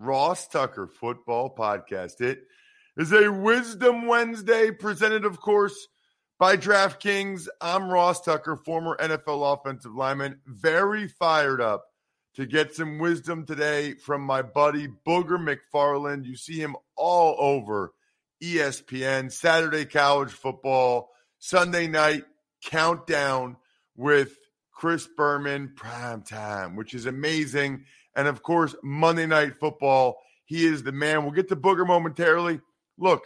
[0.00, 2.22] Ross Tucker football podcast.
[2.22, 2.44] It
[2.96, 5.88] is a Wisdom Wednesday presented, of course,
[6.38, 7.48] by DraftKings.
[7.60, 11.84] I'm Ross Tucker, former NFL offensive lineman, very fired up
[12.36, 16.24] to get some wisdom today from my buddy Booger McFarland.
[16.24, 17.92] You see him all over
[18.42, 22.24] ESPN, Saturday college football, Sunday night
[22.64, 23.58] countdown
[23.96, 24.34] with
[24.72, 27.84] Chris Berman, prime time, which is amazing.
[28.16, 30.16] And of course, Monday Night Football.
[30.44, 31.22] He is the man.
[31.22, 32.60] We'll get to Booger momentarily.
[32.98, 33.24] Look,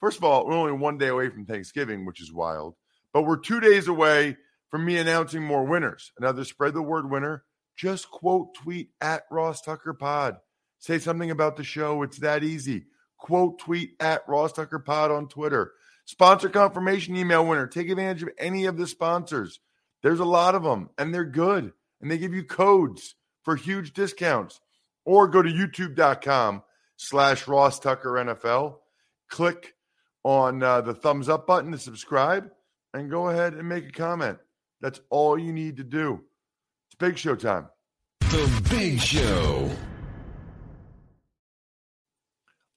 [0.00, 2.74] first of all, we're only one day away from Thanksgiving, which is wild,
[3.12, 4.36] but we're two days away
[4.70, 6.12] from me announcing more winners.
[6.18, 7.44] Another spread the word winner.
[7.76, 10.36] Just quote tweet at Ross Tucker Pod.
[10.78, 12.02] Say something about the show.
[12.02, 12.86] It's that easy.
[13.18, 15.72] Quote tweet at Ross Tucker Pod on Twitter.
[16.06, 17.66] Sponsor confirmation email winner.
[17.66, 19.60] Take advantage of any of the sponsors.
[20.02, 23.92] There's a lot of them, and they're good, and they give you codes for huge
[23.92, 24.60] discounts.
[25.04, 26.62] Or go to youtube.com
[26.96, 28.76] slash Ross Tucker NFL.
[29.28, 29.74] Click
[30.24, 32.50] on uh, the thumbs up button to subscribe
[32.94, 34.38] and go ahead and make a comment.
[34.80, 36.20] That's all you need to do.
[36.88, 37.68] It's big show time.
[38.20, 39.70] The Big Show.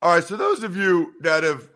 [0.01, 1.67] All right, so those of you that have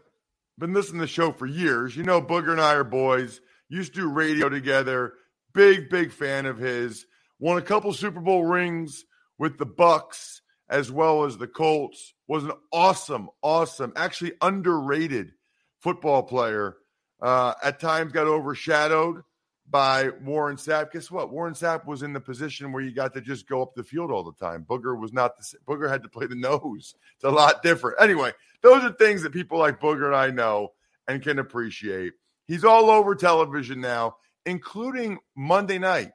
[0.59, 3.41] been listening to the show for years, you know Booger and I are boys.
[3.69, 5.13] Used to do radio together.
[5.53, 7.05] Big, big fan of his
[7.41, 9.03] won a couple Super Bowl rings
[9.37, 12.13] with the Bucs as well as the Colts.
[12.27, 15.33] Was an awesome, awesome, actually underrated
[15.81, 16.77] football player.
[17.21, 19.21] Uh, at times got overshadowed
[19.69, 20.91] by Warren Sapp.
[20.91, 21.31] Guess what?
[21.31, 24.11] Warren Sapp was in the position where you got to just go up the field
[24.11, 24.65] all the time.
[24.67, 26.95] Booger was not the Booger had to play the nose.
[27.15, 27.97] It's a lot different.
[27.99, 28.31] Anyway,
[28.61, 30.69] those are things that people like Booger and I know
[31.07, 32.13] and can appreciate.
[32.47, 34.15] He's all over television now,
[34.45, 36.11] including Monday night.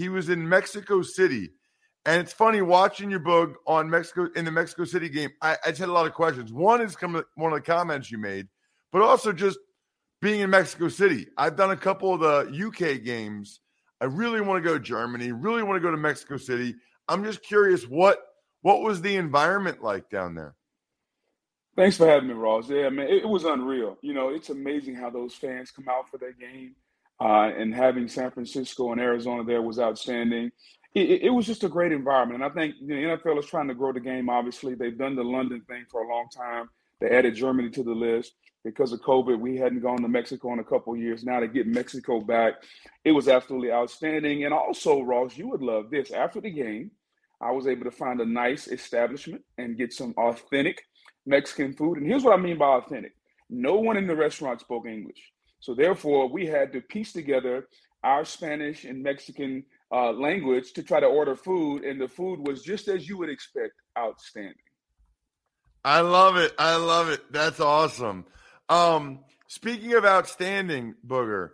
[0.00, 1.50] He was in Mexico City.
[2.06, 5.28] And it's funny watching your book on Mexico in the Mexico City game.
[5.42, 6.54] I, I just had a lot of questions.
[6.54, 8.48] One is come one of the comments you made,
[8.92, 9.58] but also just
[10.22, 11.26] being in Mexico City.
[11.36, 13.60] I've done a couple of the UK games.
[14.00, 15.32] I really want to go to Germany.
[15.32, 16.74] Really want to go to Mexico City.
[17.06, 18.20] I'm just curious what
[18.62, 20.54] what was the environment like down there?
[21.76, 22.70] Thanks for having me, Ross.
[22.70, 23.98] Yeah, man, it, it was unreal.
[24.00, 26.74] You know, it's amazing how those fans come out for their game.
[27.20, 30.50] Uh, and having San Francisco and Arizona there was outstanding.
[30.94, 32.42] It, it, was just a great environment.
[32.42, 34.74] And I think the NFL is trying to grow the game, obviously.
[34.74, 36.68] They've done the London thing for a long time.
[36.98, 38.34] They added Germany to the list.
[38.64, 41.24] Because of COVID, we hadn't gone to Mexico in a couple years.
[41.24, 42.54] Now to get Mexico back,
[43.04, 44.44] it was absolutely outstanding.
[44.44, 46.10] And also, Ross, you would love this.
[46.10, 46.90] After the game,
[47.40, 50.82] I was able to find a nice establishment and get some authentic
[51.24, 51.98] Mexican food.
[51.98, 53.12] And here's what I mean by authentic
[53.48, 55.32] no one in the restaurant spoke English.
[55.60, 57.68] So therefore, we had to piece together
[58.02, 62.62] our Spanish and Mexican uh, language to try to order food, and the food was
[62.62, 64.54] just as you would expect, outstanding.
[65.84, 66.52] I love it.
[66.58, 67.32] I love it.
[67.32, 68.24] That's awesome.
[68.68, 71.50] Um, speaking of outstanding, Booger,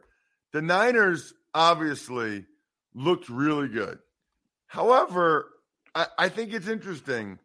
[0.52, 2.44] the Niners obviously
[2.94, 3.98] looked really good.
[4.66, 5.50] However,
[5.94, 7.38] I, I think it's interesting.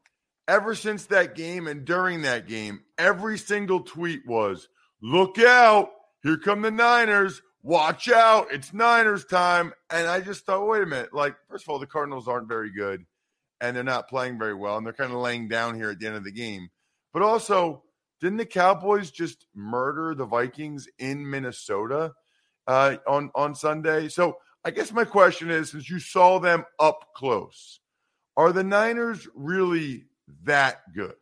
[0.48, 4.68] Ever since that game and during that game, every single tweet was,
[5.02, 5.90] look out
[6.24, 7.42] here come the Niners.
[7.64, 8.48] Watch out.
[8.52, 9.74] It's Niners time.
[9.90, 11.14] And I just thought, wait a minute.
[11.14, 13.06] Like, first of all, the Cardinals aren't very good
[13.60, 14.78] and they're not playing very well.
[14.78, 16.70] And they're kind of laying down here at the end of the game.
[17.14, 17.84] But also,
[18.20, 22.14] didn't the Cowboys just murder the Vikings in Minnesota?
[22.68, 24.08] uh, on on Sunday.
[24.08, 27.80] So I guess my question is, since you saw them up close,
[28.38, 30.06] are the Niners really
[30.44, 31.16] that good?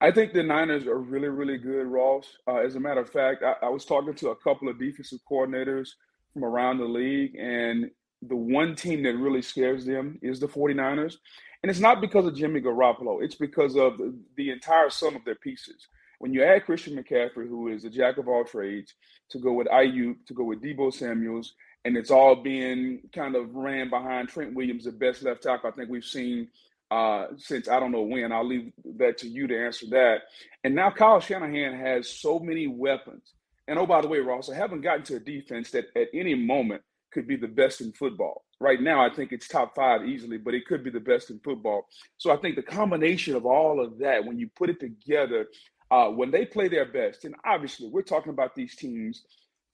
[0.00, 2.26] I think the Niners are really, really good, Ross.
[2.46, 5.18] Uh, as a matter of fact, I, I was talking to a couple of defensive
[5.30, 5.88] coordinators
[6.32, 7.90] from around the league, and
[8.22, 11.16] the one team that really scares them is the 49ers.
[11.62, 15.24] And it's not because of Jimmy Garoppolo, it's because of the, the entire sum of
[15.24, 15.88] their pieces.
[16.20, 18.94] When you add Christian McCaffrey, who is a jack of all trades,
[19.30, 21.54] to go with Aiyuk, to go with Deebo Samuels,
[21.84, 25.72] and it's all being kind of ran behind Trent Williams, the best left tackle I
[25.72, 26.48] think we've seen
[26.90, 28.32] uh, since I don't know when.
[28.32, 30.22] I'll leave that to you to answer that.
[30.64, 33.34] And now Kyle Shanahan has so many weapons.
[33.66, 36.34] And oh, by the way, Ross, I haven't gotten to a defense that at any
[36.34, 36.82] moment
[37.12, 38.44] could be the best in football.
[38.60, 41.38] Right now, I think it's top five easily, but it could be the best in
[41.40, 41.86] football.
[42.16, 45.46] So I think the combination of all of that, when you put it together,
[45.90, 49.24] uh, when they play their best, and obviously we're talking about these teams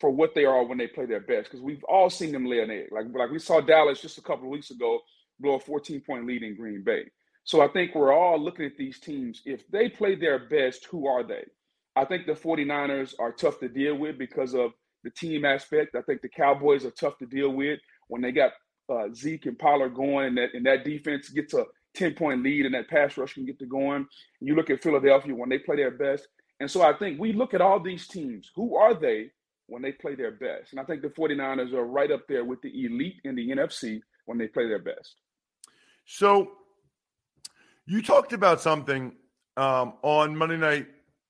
[0.01, 2.61] for what they are when they play their best, because we've all seen them lay
[2.61, 2.89] an egg.
[2.91, 5.01] Like, like we saw Dallas just a couple of weeks ago
[5.41, 7.05] blow a 14 point lead in Green Bay.
[7.45, 9.43] So I think we're all looking at these teams.
[9.45, 11.45] If they play their best, who are they?
[11.97, 14.73] I think the 49ers are tough to deal with because of
[15.05, 15.95] the team aspect.
[15.95, 17.79] I think the Cowboys are tough to deal with
[18.09, 18.53] when they got
[18.91, 21.65] uh, Zeke and Pollard going and that, and that defense gets a
[21.95, 24.07] 10 point lead and that pass rush can get to going.
[24.41, 26.27] You look at Philadelphia when they play their best.
[26.61, 28.51] And so I think we look at all these teams.
[28.57, 29.31] Who are they
[29.67, 30.73] when they play their best?
[30.73, 34.01] And I think the 49ers are right up there with the elite in the NFC
[34.27, 35.17] when they play their best.
[36.05, 36.51] So
[37.87, 39.13] you talked about something
[39.57, 40.87] um, on Monday Night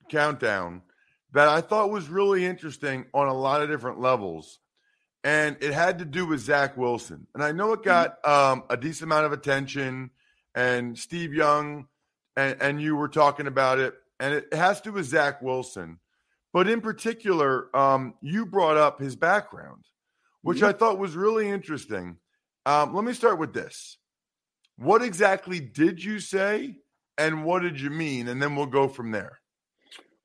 [0.09, 0.83] Countdown
[1.33, 4.59] that I thought was really interesting on a lot of different levels.
[5.25, 7.27] And it had to do with Zach Wilson.
[7.35, 10.11] And I know it got um, a decent amount of attention,
[10.55, 11.87] and Steve Young
[12.37, 13.95] and, and you were talking about it.
[14.21, 15.99] And it has to do with Zach Wilson.
[16.53, 19.85] But in particular, um, you brought up his background,
[20.43, 20.67] which mm-hmm.
[20.67, 22.19] I thought was really interesting.
[22.67, 23.99] Um, let me start with this.
[24.77, 26.77] What exactly did you say
[27.17, 28.29] and what did you mean?
[28.29, 29.41] And then we'll go from there.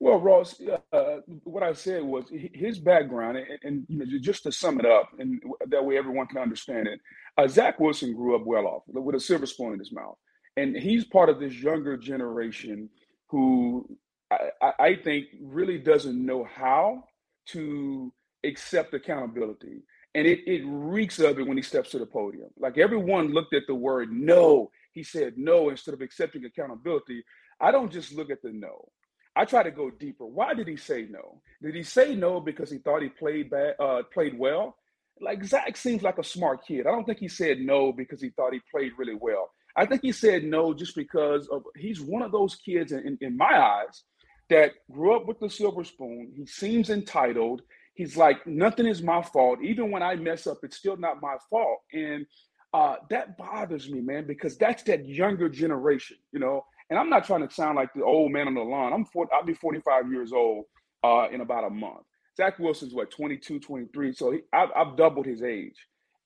[0.00, 0.58] Well, Ross,
[0.94, 4.86] uh, what I said was his background, and, and, you know, just to sum it
[4.86, 7.00] up, and that way everyone can understand it.
[7.36, 10.16] Uh, Zach Wilson grew up well off with a silver spoon in his mouth,
[10.56, 12.88] and he's part of this younger generation
[13.28, 13.86] who
[14.30, 17.04] I, I think really doesn't know how
[17.48, 18.10] to
[18.42, 19.82] accept accountability.
[20.14, 22.48] And it, it reeks of it when he steps to the podium.
[22.58, 24.70] Like everyone looked at the word no.
[24.92, 27.22] He said no instead of accepting accountability.
[27.60, 28.88] I don't just look at the no.
[29.36, 30.26] I try to go deeper.
[30.26, 31.40] Why did he say no?
[31.62, 34.76] Did he say no because he thought he played bad, uh, played well?
[35.20, 36.86] Like Zach seems like a smart kid.
[36.86, 39.50] I don't think he said no because he thought he played really well.
[39.76, 43.18] I think he said no just because of he's one of those kids in, in,
[43.20, 44.02] in my eyes
[44.48, 46.32] that grew up with the silver spoon.
[46.34, 47.62] He seems entitled.
[48.00, 49.58] He's like, nothing is my fault.
[49.62, 51.80] Even when I mess up, it's still not my fault.
[51.92, 52.24] And
[52.72, 56.64] uh, that bothers me, man, because that's that younger generation, you know.
[56.88, 58.94] And I'm not trying to sound like the old man on the lawn.
[58.94, 60.64] I'm 40, I'll be 45 years old
[61.04, 62.06] uh, in about a month.
[62.38, 65.76] Zach Wilson's what 22, 23, so he, I've, I've doubled his age.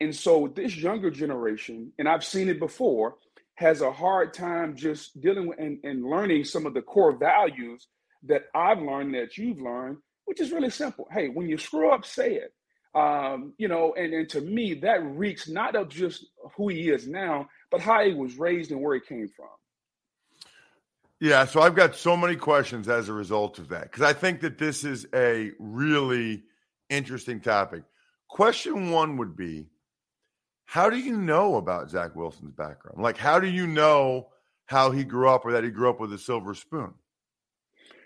[0.00, 3.16] And so this younger generation, and I've seen it before,
[3.56, 7.88] has a hard time just dealing with and, and learning some of the core values
[8.26, 11.06] that I've learned that you've learned which is really simple.
[11.10, 12.52] Hey, when you screw up, say it.
[12.94, 17.08] Um, you know, and, and to me, that reeks not of just who he is
[17.08, 19.48] now, but how he was raised and where he came from.
[21.20, 24.40] Yeah, so I've got so many questions as a result of that because I think
[24.42, 26.42] that this is a really
[26.90, 27.82] interesting topic.
[28.28, 29.66] Question one would be
[30.66, 33.02] How do you know about Zach Wilson's background?
[33.02, 34.28] Like, how do you know
[34.66, 36.94] how he grew up or that he grew up with a silver spoon?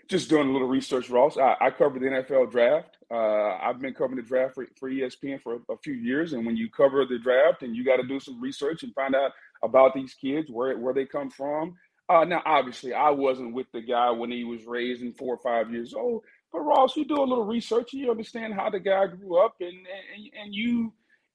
[0.09, 1.37] Just doing a little research, Ross.
[1.37, 2.97] I, I covered the NFL draft.
[3.11, 6.45] Uh, I've been covering the draft for, for ESPN for a, a, few years, and
[6.45, 9.31] when you cover the draft, and you got to do some research and find out
[9.63, 11.75] about these kids, where where they come from.
[12.09, 15.39] Uh, now, obviously, I wasn't with the guy when he was raised in four or
[15.43, 16.23] five years old.
[16.51, 19.55] But Ross, you do a little research, and you understand how the guy grew up,
[19.61, 20.91] and and, and you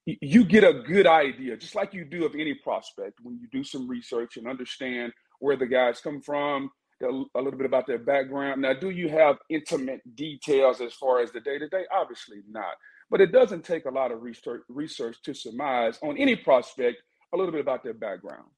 [0.06, 3.62] you get a good idea, just like you do of any prospect when you do
[3.62, 6.70] some research and understand where the guys come from
[7.02, 8.62] a, little bit about their background.
[8.62, 11.84] Now, do you have intimate details as far as the day to day?
[11.92, 12.74] Obviously not.
[13.10, 17.52] But it doesn't take a lot of research to surmise on any prospect a little
[17.52, 18.48] bit about their background.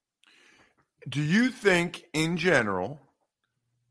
[1.08, 3.00] Do you think, in general,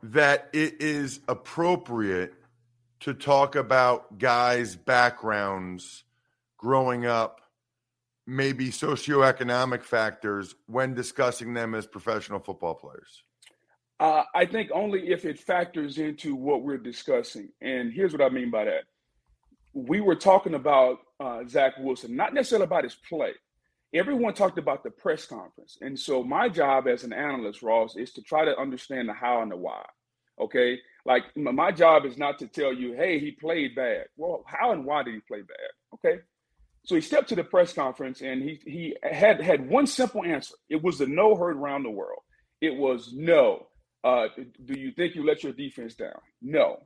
[0.03, 2.33] that it is appropriate
[3.01, 6.03] to talk about guys' backgrounds
[6.57, 7.41] growing up,
[8.25, 13.23] maybe socioeconomic factors, when discussing them as professional football players?
[13.99, 17.49] Uh, I think only if it factors into what we're discussing.
[17.61, 18.83] And here's what I mean by that.
[19.73, 23.33] we were talking about uh, Zach Wilson, not necessarily about his play.
[23.93, 25.77] Everyone talked about the press conference.
[25.81, 29.41] And so my job as an analyst, Ross, is to try to understand the how
[29.43, 29.85] and the why.
[30.41, 30.79] Okay.
[31.05, 34.07] Like my job is not to tell you, hey, he played bad.
[34.17, 35.71] Well, how and why did he play bad?
[35.95, 36.21] Okay.
[36.85, 40.55] So he stepped to the press conference and he he had had one simple answer.
[40.69, 42.21] It was the no heard around the world.
[42.61, 43.67] It was no.
[44.05, 44.27] Uh,
[44.65, 46.21] do you think you let your defense down?
[46.43, 46.83] No.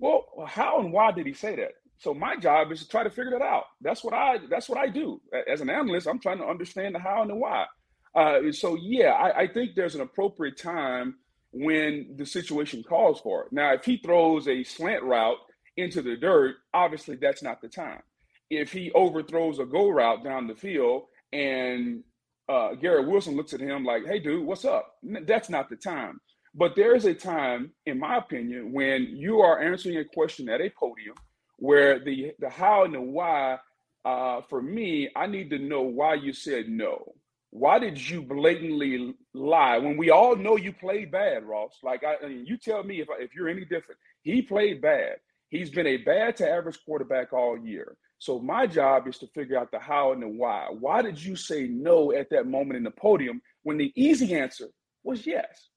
[0.00, 1.72] Well, how and why did he say that?
[1.98, 3.64] So my job is to try to figure that out.
[3.82, 5.20] That's what I that's what I do
[5.52, 6.08] as an analyst.
[6.08, 7.66] I'm trying to understand the how and the why.
[8.14, 11.16] Uh, so yeah, I, I think there's an appropriate time
[11.52, 13.52] when the situation calls for it.
[13.52, 15.38] Now, if he throws a slant route
[15.76, 18.02] into the dirt, obviously that's not the time.
[18.50, 22.04] If he overthrows a go route down the field and
[22.48, 26.20] uh, Garrett Wilson looks at him like, "Hey, dude, what's up?" That's not the time.
[26.54, 30.60] But there is a time, in my opinion, when you are answering a question at
[30.60, 31.14] a podium
[31.58, 33.58] where the the how and the why
[34.04, 37.14] uh, for me i need to know why you said no.
[37.52, 41.78] Why did you blatantly lie when we all know you played bad ross?
[41.82, 44.00] Like i, I mean, you tell me if, if you're any different.
[44.22, 45.16] He played bad.
[45.50, 47.96] He's been a bad to average quarterback all year.
[48.18, 50.68] So my job is to figure out the how and the why.
[50.70, 54.68] Why did you say no at that moment in the podium when the easy answer
[55.04, 55.69] was yes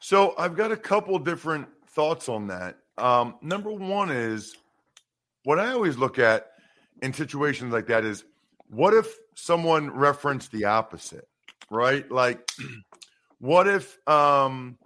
[0.00, 4.56] so i've got a couple different thoughts on that um, number one is
[5.44, 6.48] what I always look at
[7.02, 8.24] in situations like that is
[8.68, 11.26] what if someone referenced the opposite,
[11.70, 12.08] right?
[12.10, 12.48] Like,
[13.38, 14.78] what if, um,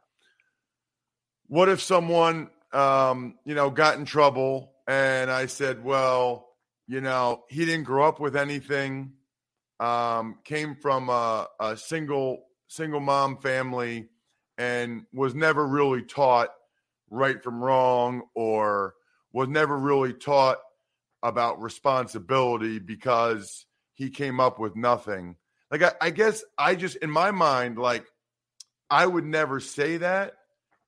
[1.48, 6.48] what if someone, um, you know, got in trouble and I said, well,
[6.86, 9.12] you know, he didn't grow up with anything,
[9.80, 14.08] um, came from a, a single single mom family,
[14.58, 16.50] and was never really taught
[17.10, 18.94] right from wrong or
[19.32, 20.58] was never really taught
[21.22, 25.36] about responsibility because he came up with nothing.
[25.70, 28.06] Like, I, I, guess I just, in my mind, like,
[28.90, 30.34] I would never say that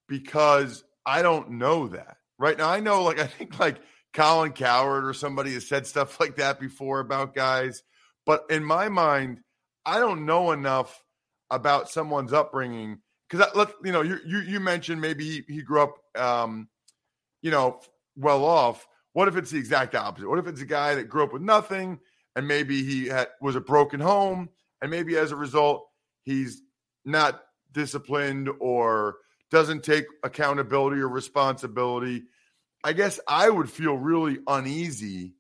[0.09, 2.19] because I don't know that.
[2.39, 3.79] Right now, I know, like, I think, like,
[4.13, 7.83] Colin Cowherd or somebody has said stuff like that before about guys.
[8.25, 9.41] But in my mind,
[9.85, 11.03] I don't know enough
[11.51, 15.83] about someone's upbringing because let you know you, you you mentioned maybe he, he grew
[15.83, 16.69] up um,
[17.43, 17.81] you know
[18.17, 18.87] well off.
[19.13, 20.29] What if it's the exact opposite?
[20.29, 21.99] What if it's a guy that grew up with nothing
[22.35, 24.51] and maybe he had, was a broken home
[24.83, 25.89] and maybe as a result
[26.23, 26.61] he's
[27.07, 27.43] not
[27.73, 29.17] disciplined or
[29.51, 32.25] doesn't take accountability or responsibility.
[32.85, 35.35] I guess I would feel really uneasy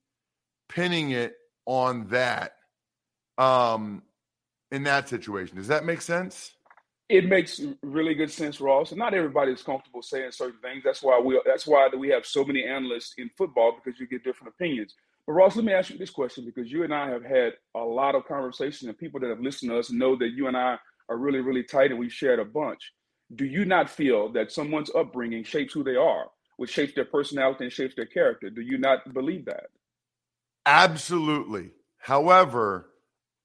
[0.68, 1.34] pinning it
[1.66, 2.52] on that
[3.38, 4.02] um
[4.70, 5.56] in that situation.
[5.56, 6.52] Does that make sense?
[7.08, 8.90] It makes really good sense, Ross.
[8.90, 10.82] And not everybody is comfortable saying certain things.
[10.84, 14.24] That's why we that's why we have so many analysts in football because you get
[14.24, 14.94] different opinions.
[15.26, 17.80] But Ross, let me ask you this question because you and I have had a
[17.80, 20.78] lot of conversations, and people that have listened to us know that you and I
[21.08, 22.92] are really, really tight, and we've shared a bunch.
[23.34, 26.26] Do you not feel that someone's upbringing shapes who they are,
[26.58, 28.50] which shapes their personality and shapes their character?
[28.50, 29.66] Do you not believe that?
[30.64, 31.70] Absolutely.
[31.98, 32.88] However,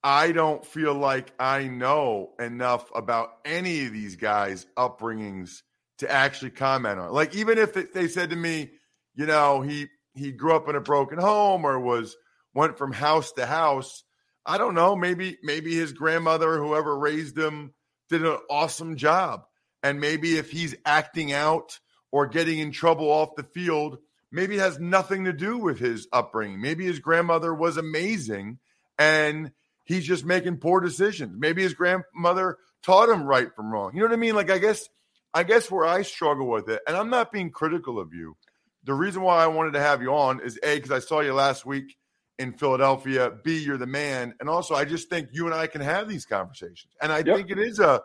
[0.04, 5.62] I don't feel like I know enough about any of these guys' upbringings
[5.98, 7.12] to actually comment on.
[7.12, 8.70] Like even if they said to me,
[9.14, 12.16] you know, he he grew up in a broken home or was
[12.54, 14.02] went from house to house,
[14.44, 17.72] I don't know, maybe maybe his grandmother whoever raised him
[18.08, 19.44] did an awesome job.
[19.84, 21.78] And maybe if he's acting out
[22.10, 23.98] or getting in trouble off the field,
[24.30, 26.60] maybe it has nothing to do with his upbringing.
[26.60, 28.58] Maybe his grandmother was amazing
[28.98, 29.52] and
[29.84, 31.34] he's just making poor decisions.
[31.38, 33.92] Maybe his grandmother taught him right from wrong.
[33.94, 34.34] You know what I mean?
[34.34, 34.88] Like I guess
[35.34, 38.36] I guess where I struggle with it, and I'm not being critical of you.
[38.84, 41.34] The reason why I wanted to have you on is A, because I saw you
[41.34, 41.96] last week
[42.38, 43.30] in Philadelphia.
[43.44, 44.34] B, you're the man.
[44.40, 46.92] And also I just think you and I can have these conversations.
[47.00, 47.36] And I yep.
[47.36, 48.02] think it is a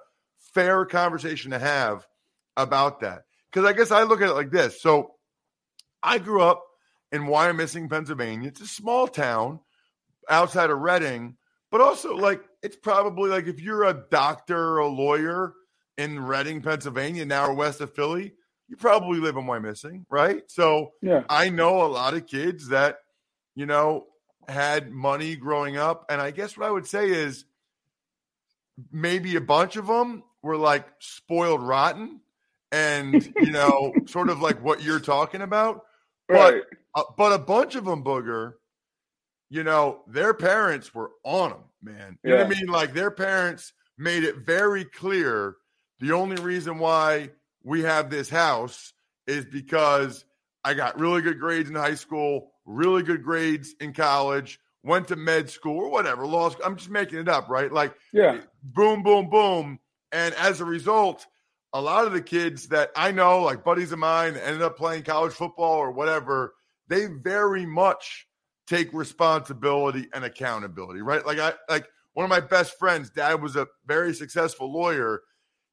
[0.53, 2.05] fair conversation to have
[2.55, 3.24] about that.
[3.51, 4.81] Because I guess I look at it like this.
[4.81, 5.15] So
[6.03, 6.63] I grew up
[7.12, 8.50] in Wyomissing, Pennsylvania.
[8.50, 9.60] It's a small town
[10.29, 11.38] outside of Reading
[11.71, 15.53] but also, like, it's probably like if you're a doctor or a lawyer
[15.97, 18.33] in Reading, Pennsylvania, now or west of Philly,
[18.67, 20.43] you probably live in Wyomissing, right?
[20.47, 21.24] So yeah.
[21.29, 23.00] I know a lot of kids that,
[23.55, 24.05] you know,
[24.47, 26.05] had money growing up.
[26.09, 27.45] And I guess what I would say is
[28.91, 32.21] maybe a bunch of them were like spoiled rotten
[32.71, 35.86] and, you know, sort of like what you're talking about.
[36.29, 36.62] Right.
[36.93, 38.53] But, uh, but a bunch of them, Booger,
[39.49, 42.17] you know, their parents were on them, man.
[42.23, 42.37] You yeah.
[42.37, 42.69] know what I mean?
[42.69, 45.55] Like their parents made it very clear
[45.99, 47.31] the only reason why
[47.63, 48.93] we have this house
[49.25, 50.25] is because
[50.63, 55.15] I got really good grades in high school, really good grades in college, went to
[55.15, 56.65] med school or whatever, law school.
[56.65, 57.71] I'm just making it up, right?
[57.71, 59.79] Like, yeah, eh, boom, boom, boom.
[60.11, 61.25] And as a result,
[61.73, 65.03] a lot of the kids that I know, like buddies of mine, ended up playing
[65.03, 66.53] college football or whatever,
[66.87, 68.26] they very much
[68.67, 71.25] take responsibility and accountability, right?
[71.25, 75.21] Like I like one of my best friends, dad was a very successful lawyer.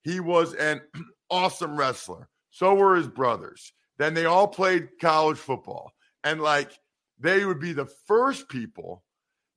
[0.02, 0.80] He was an
[1.30, 2.28] awesome wrestler.
[2.50, 3.72] So were his brothers.
[3.98, 5.92] Then they all played college football.
[6.22, 6.70] And like
[7.18, 9.02] they would be the first people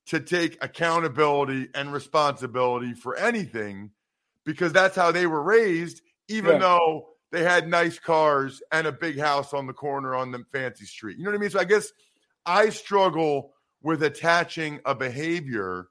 [0.07, 3.91] to take accountability and responsibility for anything
[4.45, 6.59] because that's how they were raised, even yeah.
[6.59, 10.85] though they had nice cars and a big house on the corner on the fancy
[10.85, 11.17] street.
[11.17, 11.49] You know what I mean?
[11.49, 11.91] So I guess
[12.47, 15.89] I struggle with attaching a behavior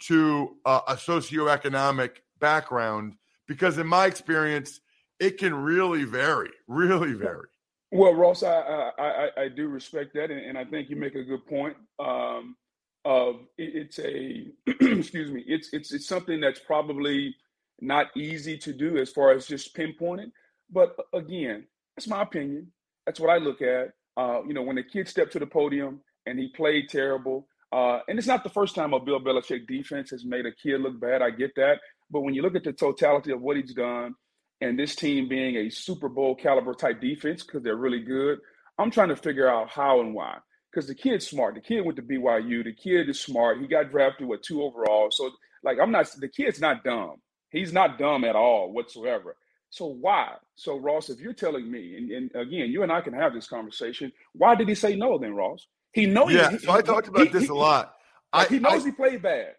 [0.00, 3.14] to uh, a socioeconomic background
[3.48, 4.80] because, in my experience,
[5.18, 7.48] it can really vary, really vary.
[7.90, 11.22] Well, Ross, I I, I do respect that, and, and, I think you make a
[11.22, 11.76] good point.
[11.98, 12.56] Um,
[13.04, 17.34] of it, it's a excuse me, it's it's it's something that's probably
[17.80, 20.32] not easy to do as far as just pinpointing.
[20.70, 22.72] But again, that's my opinion.
[23.06, 23.92] That's what I look at.
[24.16, 28.00] Uh, you know, when the kid stepped to the podium and he played terrible, uh,
[28.08, 31.00] and it's not the first time a Bill Belichick defense has made a kid look
[31.00, 31.22] bad.
[31.22, 31.78] I get that.
[32.10, 34.14] But when you look at the totality of what he's done,
[34.60, 38.38] and this team being a Super Bowl caliber type defense because they're really good.
[38.78, 40.38] I'm trying to figure out how and why.
[40.70, 41.54] Because the kid's smart.
[41.54, 42.64] The kid went to BYU.
[42.64, 43.60] The kid is smart.
[43.60, 45.10] He got drafted with two overall.
[45.10, 45.30] So,
[45.62, 46.08] like, I'm not.
[46.18, 47.16] The kid's not dumb.
[47.50, 49.36] He's not dumb at all whatsoever.
[49.74, 50.34] So why?
[50.54, 53.48] So Ross, if you're telling me, and, and again, you and I can have this
[53.48, 54.12] conversation.
[54.32, 55.66] Why did he say no then, Ross?
[55.90, 56.30] He knows.
[56.30, 56.52] Yeah.
[56.52, 57.92] He, so I talked about he, this he, a lot.
[58.32, 59.56] I, he knows I, he played bad.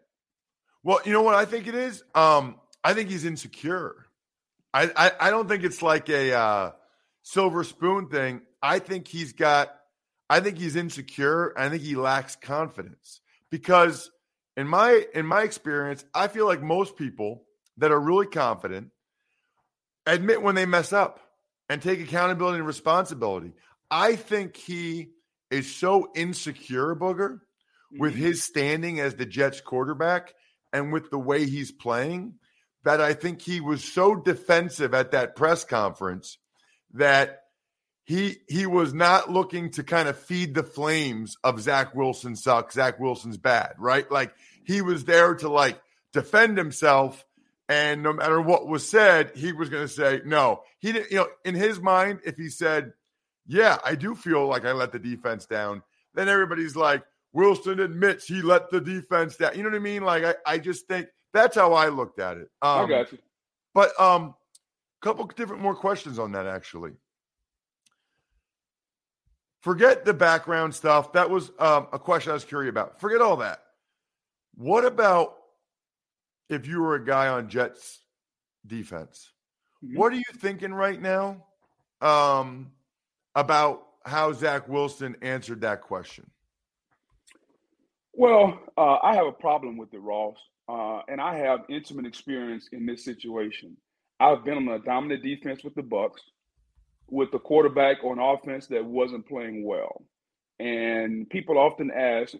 [0.83, 2.01] Well, you know what I think it is.
[2.15, 3.93] Um, I think he's insecure.
[4.73, 6.71] I, I, I don't think it's like a uh,
[7.23, 8.39] silver spoon thing.
[8.63, 9.75] I think he's got,
[10.29, 11.53] I think he's insecure.
[11.57, 13.19] I think he lacks confidence
[13.51, 14.09] because
[14.55, 17.43] in my in my experience, I feel like most people
[17.79, 18.91] that are really confident
[20.05, 21.19] admit when they mess up
[21.69, 23.53] and take accountability and responsibility.
[23.89, 25.09] I think he
[25.51, 27.99] is so insecure, Booger, mm-hmm.
[27.99, 30.33] with his standing as the Jets quarterback
[30.73, 32.35] and with the way he's playing
[32.83, 36.37] that I think he was so defensive at that press conference
[36.93, 37.41] that
[38.05, 42.75] he he was not looking to kind of feed the flames of Zach Wilson sucks,
[42.75, 44.09] Zach Wilson's bad, right?
[44.09, 45.81] Like he was there to like
[46.13, 47.25] defend himself,
[47.67, 50.61] and no matter what was said, he was going to say no.
[50.79, 52.93] He didn't, you know, in his mind, if he said,
[53.47, 55.81] "Yeah, I do feel like I let the defense down,"
[56.13, 57.03] then everybody's like,
[57.35, 59.55] Wilson admits he let the defense down.
[59.55, 60.03] You know what I mean?
[60.03, 62.49] Like I, I just think that's how I looked at it.
[62.61, 63.17] Um, I got you.
[63.73, 64.35] But um,
[65.01, 66.91] a couple different more questions on that actually.
[69.59, 71.11] Forget the background stuff.
[71.13, 73.01] That was um, a question I was curious about.
[73.01, 73.59] Forget all that.
[74.55, 75.34] What about
[76.49, 78.01] if you were a guy on Jets
[78.65, 79.31] defense?
[79.83, 79.97] Mm-hmm.
[79.97, 81.45] What are you thinking right now
[82.01, 82.71] um,
[83.35, 86.29] about how Zach Wilson answered that question?
[88.13, 92.69] Well, uh, I have a problem with it, Ross uh, and I have intimate experience
[92.71, 93.77] in this situation.
[94.19, 96.21] I've been on a dominant defense with the Bucs,
[97.09, 100.05] with the quarterback on offense that wasn't playing well,
[100.59, 102.33] and people often ask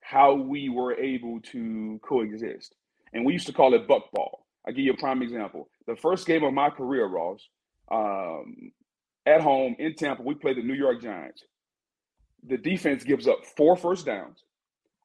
[0.00, 2.74] how we were able to coexist,
[3.12, 4.46] and we used to call it buck ball.
[4.66, 5.68] I give you a prime example.
[5.86, 7.40] The first game of my career, Ross,
[7.90, 8.72] um,
[9.26, 11.44] at home in Tampa, we played the New York Giants.
[12.44, 14.42] The defense gives up four first downs,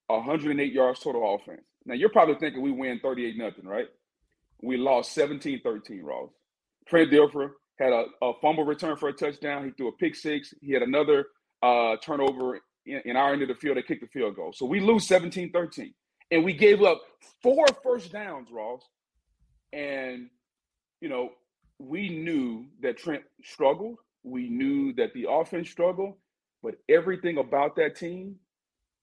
[0.08, 1.62] 108 yards total offense.
[1.86, 3.88] Now you're probably thinking we win 38 nothing, right?
[4.62, 6.30] We lost 17-13, Ross.
[6.88, 9.66] Trent Dilfer had a, a, fumble return for a touchdown.
[9.66, 10.54] He threw a pick six.
[10.62, 11.28] He had another
[11.62, 13.78] uh, turnover in, in, our end of the field.
[13.78, 14.54] They kicked the field goal.
[14.54, 15.94] So we lose 17-13.
[16.32, 17.02] And we gave up
[17.42, 18.82] four first downs, Ross.
[19.74, 20.30] And,
[21.02, 21.32] you know,
[21.80, 23.98] we knew that Trent struggled.
[24.24, 26.16] We knew that the offense struggled.
[26.64, 28.36] But everything about that team,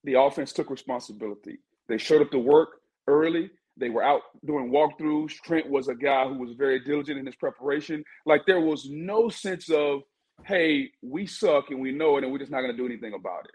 [0.02, 1.58] the offense took responsibility.
[1.88, 3.50] They showed up to work early.
[3.76, 5.32] They were out doing walkthroughs.
[5.44, 8.04] Trent was a guy who was very diligent in his preparation.
[8.26, 10.02] Like there was no sense of,
[10.44, 13.14] hey, we suck and we know it and we're just not going to do anything
[13.14, 13.54] about it.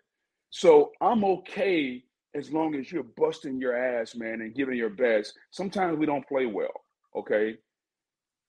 [0.50, 2.04] So I'm okay
[2.36, 5.34] as long as you're busting your ass, man, and giving your best.
[5.52, 6.74] Sometimes we don't play well,
[7.16, 7.56] okay?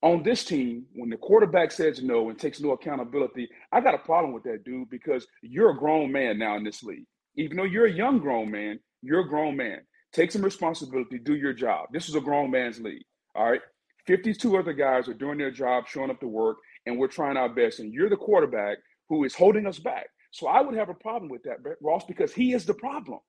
[0.02, 3.98] On this team, when the quarterback says no and takes no accountability, I got a
[3.98, 7.06] problem with that, dude, because you're a grown man now in this league.
[7.36, 9.80] Even though you're a young grown man, you're a grown man.
[10.12, 11.88] Take some responsibility, do your job.
[11.92, 13.04] This is a grown man's league.
[13.34, 13.60] All right.
[14.06, 17.48] 52 other guys are doing their job, showing up to work, and we're trying our
[17.48, 17.78] best.
[17.78, 20.06] And you're the quarterback who is holding us back.
[20.32, 23.20] So I would have a problem with that, Ross, because he is the problem.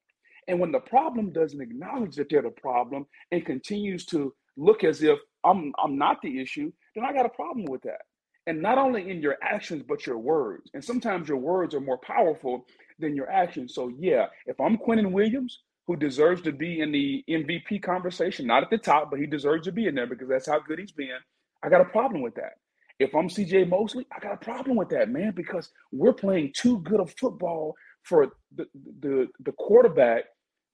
[0.48, 5.02] And when the problem doesn't acknowledge that they're the problem and continues to look as
[5.04, 8.02] if I'm I'm not the issue, then I got a problem with that.
[8.48, 10.70] And not only in your actions, but your words.
[10.74, 12.66] And sometimes your words are more powerful
[13.00, 13.76] than your actions.
[13.76, 18.64] So yeah, if I'm Quinnen Williams, who deserves to be in the MVP conversation, not
[18.64, 20.92] at the top, but he deserves to be in there because that's how good he's
[20.92, 21.18] been.
[21.64, 22.54] I got a problem with that.
[23.00, 26.80] If I'm CJ Mosley, I got a problem with that, man, because we're playing too
[26.80, 28.68] good of football for the,
[29.00, 30.26] the, the quarterback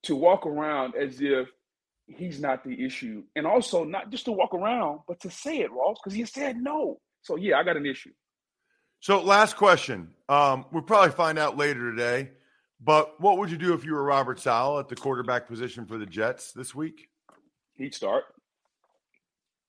[0.04, 1.50] to walk around as if
[2.08, 3.24] he's not the issue.
[3.36, 6.58] And also not just to walk around, but to say it, Ross, because he said
[6.58, 7.00] no.
[7.22, 8.12] So yeah, I got an issue.
[9.00, 10.10] So last question.
[10.30, 12.32] Um, we'll probably find out later today.
[12.80, 15.98] But what would you do if you were Robert Saleh at the quarterback position for
[15.98, 17.10] the Jets this week?
[17.76, 18.24] He'd start.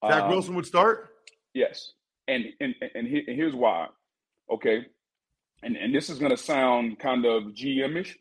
[0.07, 1.11] Zach um, Wilson would start.
[1.55, 1.93] Yes,
[2.29, 3.89] and and and, he, and here's why.
[4.51, 4.87] Okay,
[5.63, 8.15] and and this is going to sound kind of GMish,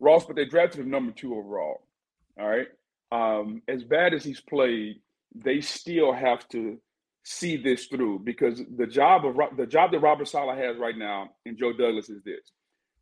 [0.00, 1.82] Ross, but they drafted him number two overall.
[2.38, 2.68] All right.
[3.10, 5.00] Um, as bad as he's played,
[5.34, 6.78] they still have to
[7.24, 11.30] see this through because the job of the job that Robert Saleh has right now
[11.46, 12.52] and Joe Douglas is this: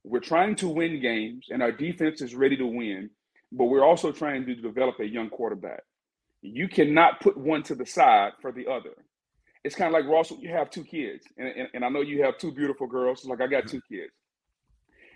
[0.05, 3.11] we're trying to win games, and our defense is ready to win,
[3.53, 5.83] but we're also trying to develop a young quarterback.
[6.43, 8.95] You cannot put one to the side for the other.
[9.67, 10.39] It's kind of like Russell.
[10.41, 13.27] You have two kids, and, and, and I know you have two beautiful girls.
[13.27, 14.13] Like I got two kids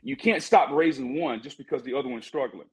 [0.03, 2.69] you can't stop raising one just because the other one's struggling,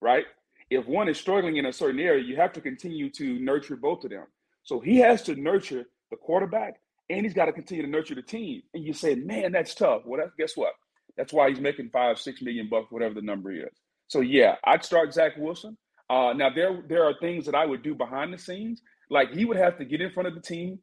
[0.00, 0.24] right?
[0.70, 4.04] If one is struggling in a certain area, you have to continue to nurture both
[4.04, 4.26] of them.
[4.62, 8.22] So he has to nurture the quarterback and he's got to continue to nurture the
[8.22, 8.62] team.
[8.74, 10.02] And you say, man, that's tough.
[10.06, 10.74] Well, that's, guess what?
[11.16, 13.74] That's why he's making five, six million bucks, whatever the number is.
[14.08, 15.76] So yeah, I'd start Zach Wilson.
[16.08, 18.82] Uh, now there there are things that I would do behind the scenes.
[19.10, 20.80] Like he would have to get in front of the team,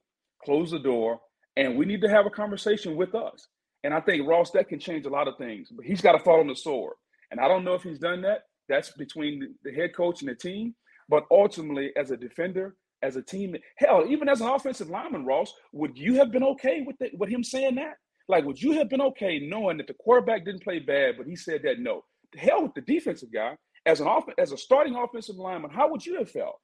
[0.47, 1.19] close the door,
[1.57, 3.49] and we need to have a conversation with us.
[3.83, 6.19] And I think Ross, that can change a lot of things, but he's got to
[6.19, 6.93] fall on the sword.
[7.31, 8.43] And I don't know if he's done that.
[8.69, 10.73] That's between the head coach and the team.
[11.09, 15.53] But ultimately, as a defender, as a team, hell, even as an offensive lineman, Ross,
[15.73, 17.95] would you have been okay with the, with him saying that?
[18.29, 21.35] Like, would you have been okay knowing that the quarterback didn't play bad, but he
[21.35, 22.03] said that no?
[22.31, 25.71] The hell with the defensive guy as an off, as a starting offensive lineman.
[25.71, 26.59] How would you have felt?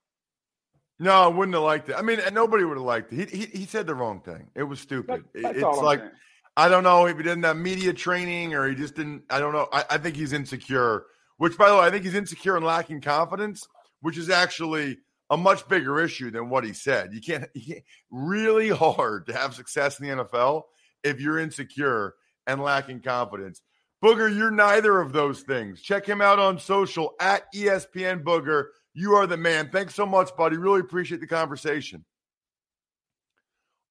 [1.04, 1.96] No, I wouldn't have liked it.
[1.98, 3.30] I mean, nobody would have liked it.
[3.30, 4.48] He, he, he said the wrong thing.
[4.56, 5.26] It was stupid.
[5.34, 6.12] That, it's like saying.
[6.56, 9.24] I don't know if he didn't have media training or he just didn't.
[9.30, 9.68] I don't know.
[9.74, 11.04] I, I, think he's insecure,
[11.38, 13.68] which, by the way, I think he's insecure and lacking confidence,
[14.00, 17.10] which is actually a much bigger issue than what he said.
[17.12, 20.62] You can't, you can't really hard to have success in the NFL
[21.04, 22.14] if you're insecure
[22.48, 23.62] and lacking confidence.
[24.02, 25.82] Booger, you're neither of those things.
[25.82, 28.68] Check him out on social at ESPN Booger.
[28.94, 29.70] You are the man.
[29.70, 30.58] Thanks so much, buddy.
[30.58, 32.06] Really appreciate the conversation.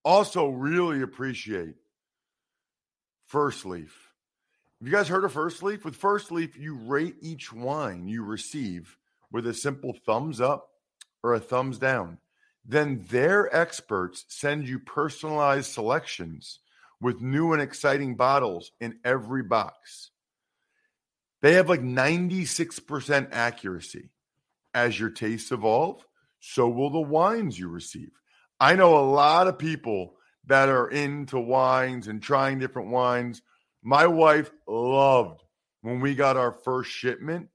[0.05, 1.75] Also, really appreciate
[3.27, 4.13] First Leaf.
[4.81, 5.85] Have you guys heard of First Leaf?
[5.85, 8.97] With First Leaf, you rate each wine you receive
[9.31, 10.69] with a simple thumbs up
[11.23, 12.19] or a thumbs down.
[12.65, 16.61] Then their experts send you personalized selections
[17.01, 20.11] with new and exciting bottles in every box.
[21.43, 24.11] They have like 96% accuracy.
[24.75, 26.05] As your tastes evolve,
[26.41, 28.11] so will the wines you receive.
[28.59, 30.15] I know a lot of people
[30.47, 33.43] that are into wines and trying different wines.
[33.83, 35.43] My wife loved
[35.83, 37.49] when we got our first shipment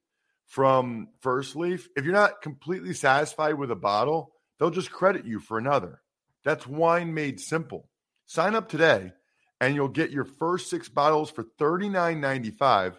[0.45, 1.87] from First Leaf.
[1.95, 6.01] If you're not completely satisfied with a bottle, they'll just credit you for another.
[6.43, 7.89] That's wine made simple.
[8.25, 9.11] Sign up today
[9.59, 12.95] and you'll get your first six bottles for $39.95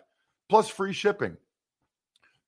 [0.48, 1.36] plus free shipping.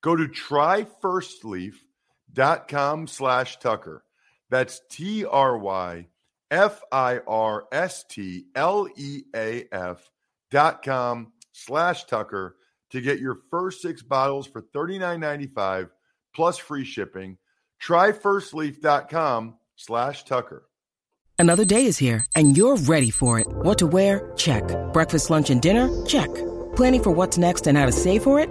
[0.03, 4.05] Go to tryfirstleaf.com slash Tucker.
[4.51, 6.09] That's T R Y
[6.51, 10.11] F I R S T L E A F
[10.51, 12.57] dot com slash Tucker
[12.91, 15.91] to get your first six bottles for $39.95
[16.35, 17.39] plus free shipping.
[17.79, 20.67] Try firstleaf.com slash Tucker.
[21.39, 23.47] Another day is here and you're ready for it.
[23.49, 24.33] What to wear?
[24.37, 24.65] Check.
[24.93, 25.89] Breakfast, lunch, and dinner?
[26.05, 26.29] Check.
[26.75, 28.51] Planning for what's next and how to save for it?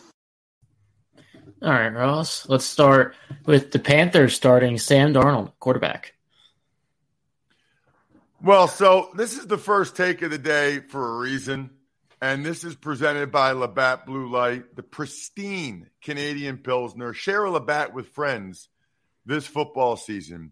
[1.61, 2.49] All right, Ross.
[2.49, 6.13] Let's start with the Panthers starting Sam Darnold, quarterback.
[8.41, 11.69] Well, so this is the first take of the day for a reason
[12.23, 17.13] And this is presented by Labatt Blue Light, the pristine Canadian Pilsner.
[17.13, 18.69] Share a Labatt with friends
[19.25, 20.51] this football season.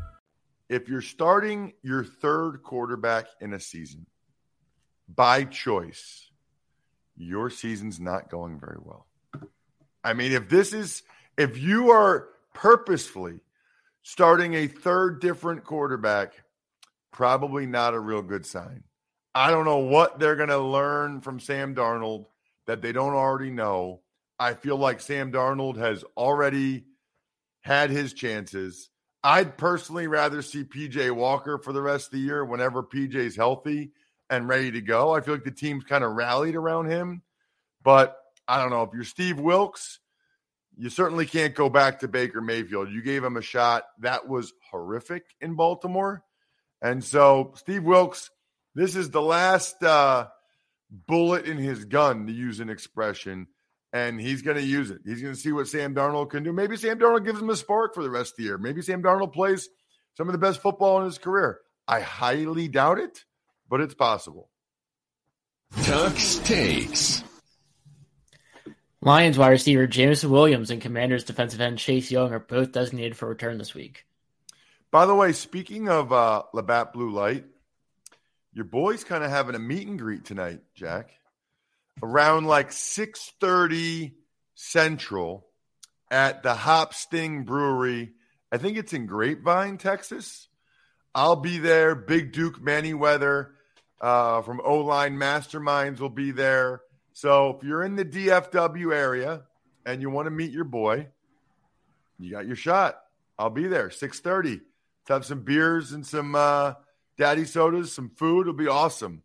[0.71, 4.05] If you're starting your third quarterback in a season
[5.13, 6.31] by choice,
[7.17, 9.05] your season's not going very well.
[10.01, 11.03] I mean, if this is,
[11.37, 13.41] if you are purposefully
[14.03, 16.41] starting a third different quarterback,
[17.11, 18.85] probably not a real good sign.
[19.35, 22.27] I don't know what they're going to learn from Sam Darnold
[22.65, 23.99] that they don't already know.
[24.39, 26.85] I feel like Sam Darnold has already
[27.59, 28.87] had his chances.
[29.23, 33.91] I'd personally rather see PJ Walker for the rest of the year whenever PJ's healthy
[34.29, 35.13] and ready to go.
[35.13, 37.21] I feel like the team's kind of rallied around him.
[37.83, 38.83] But I don't know.
[38.83, 39.99] If you're Steve Wilks,
[40.77, 42.89] you certainly can't go back to Baker Mayfield.
[42.89, 43.83] You gave him a shot.
[43.99, 46.23] That was horrific in Baltimore.
[46.81, 48.31] And so, Steve Wilks,
[48.73, 50.27] this is the last uh,
[51.07, 53.47] bullet in his gun, to use an expression
[53.93, 55.01] and he's going to use it.
[55.05, 56.53] He's going to see what Sam Darnold can do.
[56.53, 58.57] Maybe Sam Darnold gives him a spark for the rest of the year.
[58.57, 59.69] Maybe Sam Darnold plays
[60.15, 61.59] some of the best football in his career.
[61.87, 63.25] I highly doubt it,
[63.69, 64.49] but it's possible.
[65.73, 67.23] Tux takes.
[69.01, 73.27] Lions wide receiver Jameson Williams and Commanders defensive end Chase Young are both designated for
[73.27, 74.05] return this week.
[74.91, 77.45] By the way, speaking of uh, Labatt Blue Light,
[78.53, 81.11] your boys kind of having a meet and greet tonight, Jack
[82.01, 84.13] around like 6:30
[84.55, 85.47] Central
[86.09, 88.13] at the Hop Sting Brewery.
[88.51, 90.49] I think it's in Grapevine, Texas.
[91.15, 91.95] I'll be there.
[91.95, 93.51] Big Duke Manyweather
[93.99, 96.81] uh, from O Line Masterminds will be there.
[97.13, 99.43] So if you're in the DFW area
[99.85, 101.07] and you want to meet your boy,
[102.19, 102.99] you got your shot.
[103.37, 104.61] I'll be there 6:30.
[105.01, 106.73] Let's have some beers and some uh,
[107.17, 108.41] daddy sodas, some food.
[108.41, 109.23] It'll be awesome.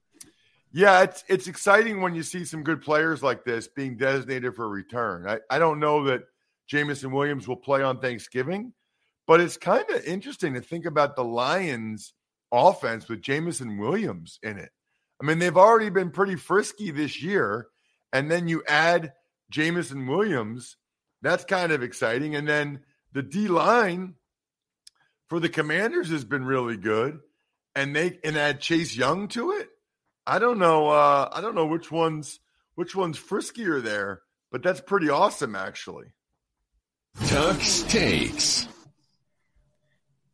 [0.73, 4.69] Yeah, it's it's exciting when you see some good players like this being designated for
[4.69, 5.27] return.
[5.27, 6.23] I, I don't know that
[6.67, 8.73] Jameson Williams will play on Thanksgiving,
[9.27, 12.13] but it's kind of interesting to think about the Lions
[12.53, 14.71] offense with Jameson Williams in it.
[15.21, 17.69] I mean, they've already been pretty frisky this year,
[18.13, 19.13] and then you add
[19.51, 20.77] Jameson Williams.
[21.23, 22.35] That's kind of exciting.
[22.35, 22.81] And then
[23.13, 24.15] the D line
[25.29, 27.21] for the Commanders has been really good,
[27.75, 29.69] and they and add Chase Young to it.
[30.27, 30.89] I don't know.
[30.89, 32.41] Uh, I don't know which one's
[32.75, 36.07] which one's friskier there, but that's pretty awesome, actually.
[37.19, 38.69] Tux takes.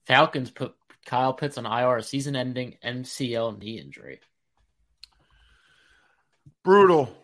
[0.07, 0.75] Falcons put
[1.07, 4.21] Kyle Pitts on IR, season-ending MCL knee injury.
[6.65, 7.15] Brutal.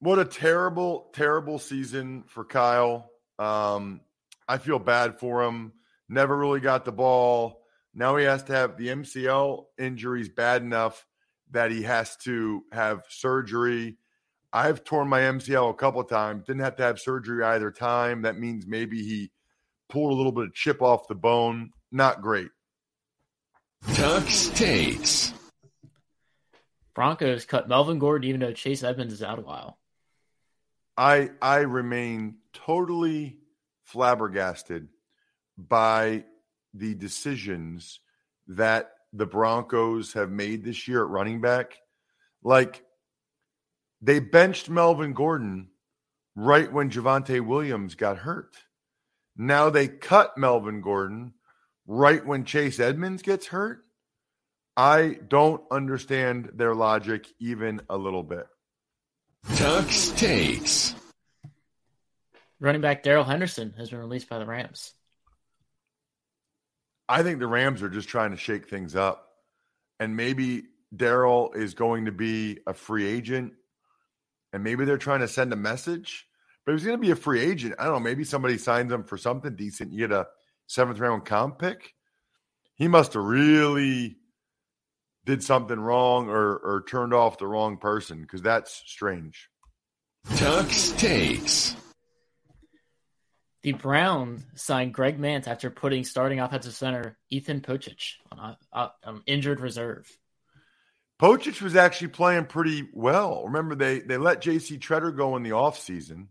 [0.00, 3.10] What a terrible, terrible season for Kyle.
[3.38, 4.00] Um,
[4.46, 5.72] I feel bad for him.
[6.08, 7.62] Never really got the ball.
[7.94, 11.04] Now he has to have the MCL injuries bad enough
[11.52, 13.96] that he has to have surgery.
[14.52, 18.22] I've torn my MCL a couple of times, didn't have to have surgery either time.
[18.22, 19.30] That means maybe he
[19.88, 21.70] pulled a little bit of chip off the bone.
[21.90, 22.50] Not great.
[23.84, 25.32] Tux takes.
[26.94, 29.78] Broncos cut Melvin Gordon even though Chase Edmonds is out a while.
[30.96, 33.38] I I remain totally
[33.84, 34.88] flabbergasted
[35.56, 36.24] by
[36.74, 38.00] the decisions
[38.48, 41.78] that the Broncos have made this year at running back.
[42.42, 42.84] Like
[44.00, 45.68] they benched Melvin Gordon
[46.36, 48.56] right when Javonte Williams got hurt.
[49.36, 51.34] Now they cut Melvin Gordon
[51.86, 53.84] right when Chase Edmonds gets hurt.
[54.76, 58.46] I don't understand their logic even a little bit.
[59.46, 60.94] Tux takes.
[62.60, 64.94] Running back Darrell Henderson has been released by the Rams.
[67.08, 69.28] I think the Rams are just trying to shake things up.
[70.00, 73.54] And maybe Darrell is going to be a free agent.
[74.52, 76.26] And maybe they're trying to send a message.
[76.64, 77.74] But he's going to be a free agent.
[77.78, 78.00] I don't know.
[78.00, 79.92] Maybe somebody signs him for something decent.
[79.92, 80.26] You get a
[80.66, 81.94] seventh round comp pick.
[82.74, 84.16] He must have really
[85.24, 89.48] did something wrong or, or turned off the wrong person because that's strange.
[90.28, 91.74] Tux takes.
[93.62, 98.88] The Browns signed Greg Mancz after putting starting offensive center Ethan Pocic on, uh,
[99.26, 100.16] injured reserve.
[101.20, 103.44] Pocic was actually playing pretty well.
[103.44, 104.78] Remember, they they let J.C.
[104.78, 106.28] Tretter go in the offseason,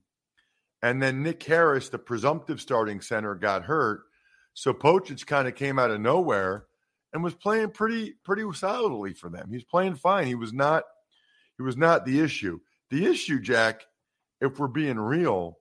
[0.81, 4.03] and then Nick Harris, the presumptive starting center, got hurt.
[4.53, 6.65] So Pocic kind of came out of nowhere
[7.11, 9.49] and was playing pretty pretty solidly for them.
[9.51, 10.27] He's playing fine.
[10.27, 10.83] He was not
[11.57, 12.59] he was not the issue.
[12.89, 13.85] The issue, Jack,
[14.39, 15.57] if we're being real,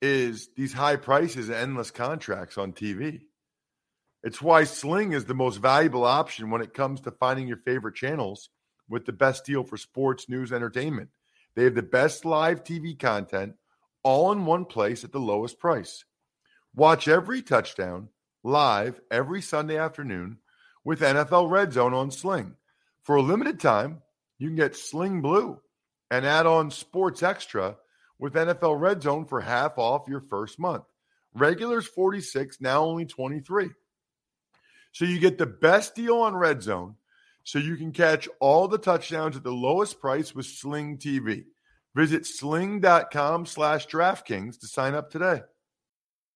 [0.00, 3.22] is these high prices and endless contracts on TV.
[4.22, 7.94] It's why Sling is the most valuable option when it comes to finding your favorite
[7.94, 8.50] channels
[8.88, 11.10] with the best deal for sports, news, entertainment.
[11.54, 13.54] They have the best live TV content
[14.02, 16.04] all in one place at the lowest price.
[16.74, 18.08] Watch every touchdown
[18.42, 20.38] live every Sunday afternoon
[20.84, 22.54] with NFL Red Zone on Sling.
[23.02, 24.02] For a limited time,
[24.38, 25.60] you can get Sling Blue
[26.10, 27.76] and add on Sports Extra
[28.18, 30.84] with NFL Red Zone for half off your first month.
[31.34, 33.70] Regulars 46, now only 23.
[34.92, 36.96] So you get the best deal on Red Zone
[37.44, 41.44] so you can catch all the touchdowns at the lowest price with Sling TV.
[41.94, 45.40] Visit sling.com slash DraftKings to sign up today.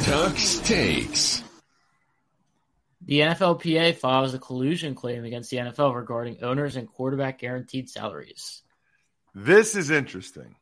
[0.00, 1.42] Tuck's Takes.
[3.04, 8.62] The NFLPA files a collusion claim against the NFL regarding owners and quarterback guaranteed salaries.
[9.34, 10.56] This is interesting.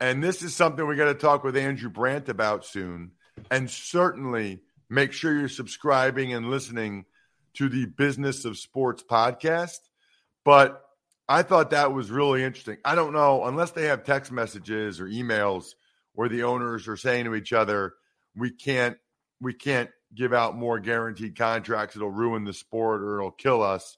[0.00, 3.12] And this is something we got to talk with Andrew Brandt about soon.
[3.50, 7.04] And certainly make sure you're subscribing and listening
[7.54, 9.78] to the Business of Sports podcast.
[10.44, 10.82] But
[11.28, 12.78] I thought that was really interesting.
[12.84, 15.74] I don't know, unless they have text messages or emails
[16.14, 17.94] where the owners are saying to each other,
[18.36, 18.96] we can't
[19.40, 21.96] we can't give out more guaranteed contracts.
[21.96, 23.96] It'll ruin the sport or it'll kill us.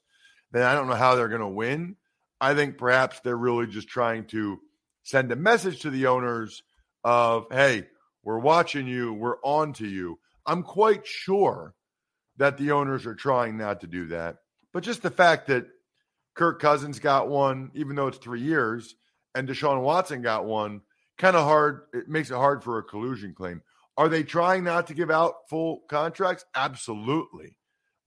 [0.51, 1.95] Then i don't know how they're going to win.
[2.39, 4.59] I think perhaps they're really just trying to
[5.03, 6.63] send a message to the owners
[7.03, 7.87] of hey
[8.23, 9.13] we're watching you.
[9.13, 10.19] We're on to you.
[10.47, 11.75] I'm quite sure
[12.37, 14.37] that the owners are trying not to do that.
[14.73, 15.67] But just the fact that
[16.35, 18.95] kirk cousins got one even though it's three years
[19.33, 20.81] and deshaun watson got one
[21.17, 23.61] kind of hard it makes it hard for a collusion claim
[23.97, 26.45] are they trying not to give out full contracts?
[26.53, 27.57] Absolutely.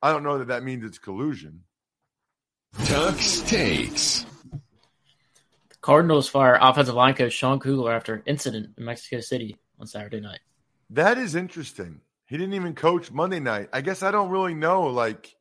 [0.02, 1.64] I don't know that that means it's collusion.
[2.84, 4.26] Tuck's Takes.
[4.50, 9.86] The Cardinals fire offensive line coach Sean Kugler after an incident in Mexico City on
[9.86, 10.40] Saturday night.
[10.90, 12.00] That is interesting.
[12.26, 13.70] He didn't even coach Monday night.
[13.72, 14.86] I guess I don't really know.
[14.88, 15.34] Like,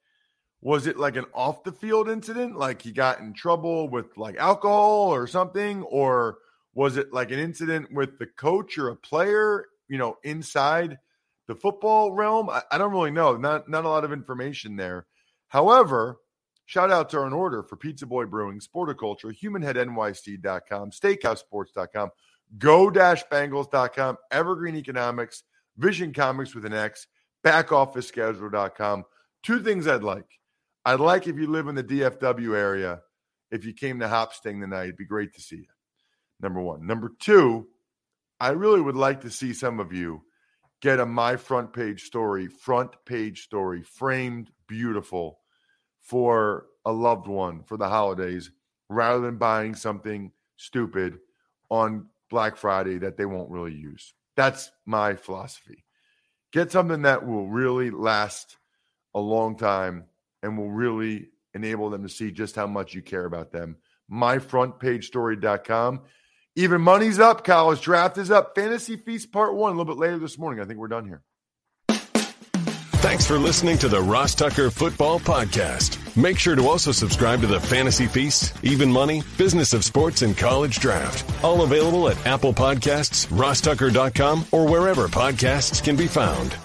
[0.62, 2.58] was it like an off the field incident?
[2.58, 5.84] Like he got in trouble with like alcohol or something?
[5.84, 6.38] Or
[6.74, 9.66] was it like an incident with the coach or a player?
[9.88, 10.98] You know, inside
[11.48, 12.50] the football realm?
[12.50, 13.38] I, I don't really know.
[13.38, 15.06] Not not a lot of information there.
[15.48, 16.18] However,
[16.66, 22.10] shout out to our order for Pizza Boy Brewing, Sporticulture, HumanHeadNYC.com, SteakhouseSports.com,
[22.58, 25.44] Go-Bengals.com, Evergreen Economics,
[25.78, 27.08] Vision Comix with an X,
[27.46, 29.06] BackOfficeSchedule.com.
[29.44, 30.26] Two things I'd like.
[30.84, 33.02] I'd like if you live in the DFW area,
[33.52, 35.66] if you came to Hopsting tonight, it'd be great to see you.
[36.42, 36.86] Number one.
[36.86, 37.68] Number two,
[38.40, 40.24] I really would like to see some of you
[40.82, 45.40] get a my front page story, front page story, framed beautiful
[46.02, 48.52] for a loved one for the holidays
[48.90, 51.20] rather than buying something stupid
[51.70, 54.14] on Black Friday that they won't really use.
[54.36, 55.84] That's my philosophy.
[56.54, 58.58] Get something that will really last
[59.14, 60.06] a long time
[60.44, 63.78] and will really enable them to see just how much you care about them.
[64.12, 66.02] Myfrontpagestory.com.
[66.58, 67.44] Even money's up.
[67.44, 68.56] College draft is up.
[68.56, 70.60] Fantasy Feast Part 1 a little bit later this morning.
[70.60, 71.22] I think we're done here.
[73.00, 76.18] Thanks for listening to the Ross Tucker Football Podcast.
[76.18, 80.36] Make sure to also subscribe to the Fantasy Feast, Even Money, Business of Sports, and
[80.36, 81.24] College Draft.
[81.44, 86.58] All available at Apple Podcasts, rosstucker.com, or wherever podcasts can be found.